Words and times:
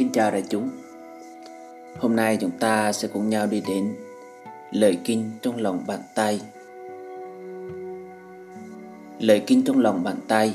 Xin 0.00 0.12
chào 0.12 0.30
đại 0.30 0.44
chúng. 0.48 0.70
Hôm 1.98 2.16
nay 2.16 2.38
chúng 2.40 2.50
ta 2.50 2.92
sẽ 2.92 3.08
cùng 3.08 3.28
nhau 3.28 3.46
đi 3.46 3.62
đến 3.68 3.94
Lời 4.72 4.98
kinh 5.04 5.30
trong 5.42 5.56
lòng 5.56 5.84
bàn 5.86 6.00
tay. 6.14 6.40
Lời 9.18 9.42
kinh 9.46 9.62
trong 9.62 9.78
lòng 9.78 10.02
bàn 10.02 10.16
tay. 10.28 10.52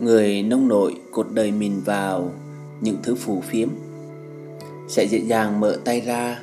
Người 0.00 0.42
nông 0.42 0.68
nội 0.68 0.94
cột 1.10 1.26
đời 1.32 1.52
mình 1.52 1.82
vào 1.84 2.32
những 2.80 2.96
thứ 3.02 3.14
phù 3.14 3.40
phiếm, 3.40 3.68
Sẽ 4.88 5.06
dễ 5.10 5.18
dàng 5.18 5.60
mở 5.60 5.78
tay 5.84 6.00
ra, 6.00 6.42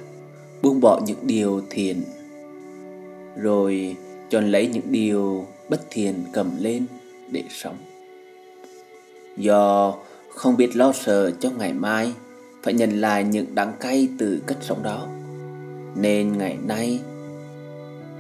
Buông 0.62 0.82
bỏ 0.82 1.02
những 1.06 1.20
điều 1.22 1.62
thiện, 1.70 2.04
Rồi 3.36 3.96
chọn 4.30 4.52
lấy 4.52 4.68
những 4.68 4.92
điều 4.92 5.46
bất 5.70 5.82
thiện 5.90 6.16
cầm 6.34 6.52
lên 6.60 6.86
để 7.32 7.44
sống. 7.50 7.78
Do 9.38 9.96
không 10.38 10.58
biết 10.58 10.76
lo 10.76 10.92
sợ 10.94 11.32
cho 11.32 11.50
ngày 11.58 11.74
mai 11.74 12.14
Phải 12.64 12.74
nhận 12.74 13.02
lại 13.02 13.24
những 13.24 13.56
đắng 13.56 13.74
cay 13.80 14.08
từ 14.18 14.42
cách 14.48 14.58
sống 14.62 14.84
đó. 14.84 15.08
Nên 15.96 16.38
ngày 16.38 16.58
nay 16.68 17.00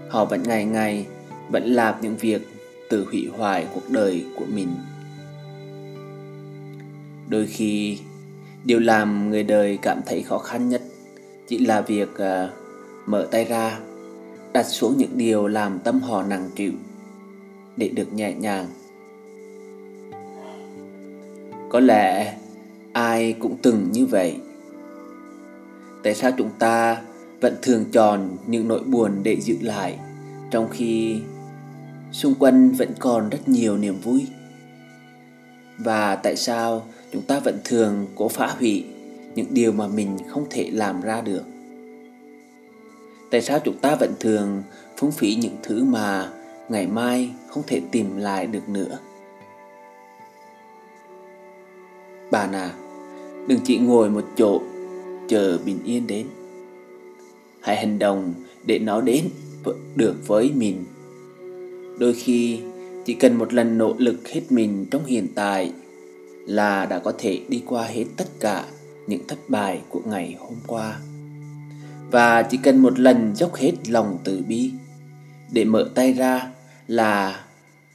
Họ 0.09 0.25
vẫn 0.25 0.43
ngày 0.43 0.65
ngày 0.65 1.05
Vẫn 1.49 1.63
làm 1.63 1.95
những 2.01 2.17
việc 2.17 2.47
tự 2.89 3.05
hủy 3.11 3.29
hoại 3.37 3.67
cuộc 3.73 3.89
đời 3.89 4.25
của 4.35 4.45
mình. 4.53 4.67
Đôi 7.29 7.45
khi 7.45 7.97
Điều 8.65 8.79
làm 8.79 9.29
người 9.29 9.43
đời 9.43 9.79
cảm 9.81 10.01
thấy 10.05 10.21
khó 10.21 10.37
khăn 10.37 10.69
nhất 10.69 10.81
Chỉ 11.47 11.57
là 11.57 11.81
việc 11.81 12.09
uh, 12.09 12.49
mở 13.05 13.27
tay 13.31 13.45
ra 13.45 13.79
Đặt 14.53 14.63
xuống 14.63 14.97
những 14.97 15.17
điều 15.17 15.47
làm 15.47 15.79
tâm 15.79 15.99
họ 15.99 16.23
nặng 16.23 16.49
chịu 16.55 16.71
Để 17.77 17.87
được 17.87 18.13
nhẹ 18.13 18.33
nhàng 18.33 18.67
có 21.69 21.79
lẽ 21.79 22.33
ai 22.93 23.33
cũng 23.39 23.57
từng 23.61 23.91
như 23.91 24.05
vậy. 24.05 24.35
Tại 26.03 26.15
sao 26.15 26.31
chúng 26.37 26.49
ta 26.59 27.01
vẫn 27.41 27.55
thường 27.61 27.85
chọn 27.91 28.37
những 28.47 28.67
nỗi 28.67 28.83
buồn 28.83 29.11
để 29.23 29.37
giữ 29.41 29.55
lại, 29.61 29.99
Trong 30.51 30.69
khi 30.69 31.19
xung 32.11 32.35
quanh 32.35 32.69
vẫn 32.69 32.89
còn 32.99 33.29
rất 33.29 33.49
nhiều 33.49 33.77
niềm 33.77 33.99
vui? 34.03 34.27
Và 35.77 36.15
tại 36.15 36.35
sao 36.35 36.85
chúng 37.13 37.21
ta 37.21 37.39
vẫn 37.39 37.59
thường 37.63 38.05
cố 38.15 38.27
phá 38.27 38.55
hủy 38.59 38.85
những 39.35 39.47
điều 39.49 39.71
mà 39.71 39.87
mình 39.87 40.17
không 40.29 40.45
thể 40.49 40.69
làm 40.73 41.01
ra 41.01 41.21
được? 41.21 41.43
Tại 43.31 43.41
sao 43.41 43.59
chúng 43.59 43.77
ta 43.77 43.95
vẫn 43.95 44.13
thường 44.19 44.63
phung 44.97 45.11
phí 45.11 45.35
những 45.35 45.55
thứ 45.63 45.83
mà 45.83 46.29
ngày 46.69 46.87
mai 46.87 47.29
không 47.47 47.63
thể 47.67 47.81
tìm 47.91 48.17
lại 48.17 48.47
được 48.47 48.69
nữa? 48.69 48.99
Bạn 52.31 52.51
à, 52.51 52.73
đừng 53.47 53.59
chỉ 53.63 53.77
ngồi 53.77 54.09
một 54.09 54.25
chỗ 54.37 54.61
chờ 55.27 55.57
bình 55.65 55.79
yên 55.85 56.07
đến. 56.07 56.25
Hãy 57.61 57.77
hành 57.77 57.99
động 57.99 58.33
để 58.65 58.79
nó 58.79 59.01
đến 59.01 59.23
được 59.95 60.27
với 60.27 60.51
mình. 60.55 60.85
Đôi 61.99 62.13
khi 62.13 62.59
chỉ 63.05 63.13
cần 63.13 63.35
một 63.35 63.53
lần 63.53 63.77
nỗ 63.77 63.95
lực 63.97 64.27
hết 64.27 64.41
mình 64.49 64.85
trong 64.91 65.05
hiện 65.05 65.27
tại 65.35 65.71
là 66.45 66.85
đã 66.85 66.99
có 66.99 67.13
thể 67.17 67.41
đi 67.49 67.63
qua 67.65 67.83
hết 67.83 68.05
tất 68.17 68.27
cả 68.39 68.65
những 69.07 69.21
thất 69.27 69.37
bại 69.47 69.81
của 69.89 70.01
ngày 70.05 70.35
hôm 70.39 70.55
qua. 70.67 70.99
Và 72.11 72.43
chỉ 72.43 72.57
cần 72.63 72.77
một 72.77 72.99
lần 72.99 73.35
dốc 73.35 73.55
hết 73.55 73.71
lòng 73.87 74.17
từ 74.23 74.41
bi 74.47 74.71
để 75.51 75.65
mở 75.65 75.89
tay 75.95 76.13
ra 76.13 76.47
là 76.87 77.45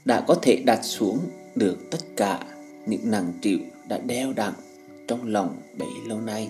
đã 0.04 0.20
có 0.20 0.34
thể 0.34 0.56
đặt 0.56 0.80
xuống 0.82 1.18
được 1.54 1.90
tất 1.90 1.98
cả 2.16 2.44
những 2.86 3.10
nặng 3.10 3.32
trĩu 3.40 3.58
đã 3.88 3.98
đeo 3.98 4.32
đặng 4.32 4.54
trong 5.08 5.28
lòng 5.28 5.56
bấy 5.78 5.88
lâu 6.06 6.20
nay. 6.20 6.48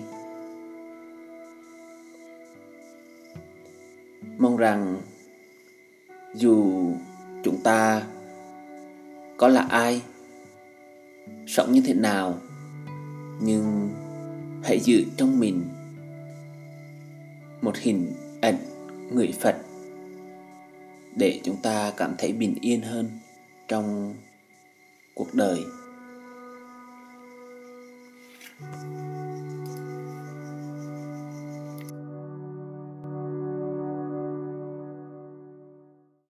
Mong 4.37 4.57
rằng 4.57 5.01
dù 6.35 6.91
chúng 7.43 7.61
ta 7.63 8.03
có 9.37 9.47
là 9.47 9.61
ai, 9.61 10.01
sống 11.47 11.71
như 11.71 11.81
thế 11.85 11.93
nào, 11.93 12.39
nhưng 13.41 13.89
hãy 14.63 14.79
giữ 14.79 15.03
trong 15.17 15.39
mình 15.39 15.63
một 17.61 17.77
hình 17.77 18.11
ảnh 18.41 18.57
người 19.11 19.33
phật 19.39 19.55
để 21.15 21.39
chúng 21.43 21.57
ta 21.61 21.91
cảm 21.97 22.15
thấy 22.17 22.33
bình 22.33 22.55
yên 22.61 22.81
hơn 22.81 23.09
trong 23.67 24.13
cuộc 25.13 25.33
đời. 25.33 25.59
much. 28.59 29.02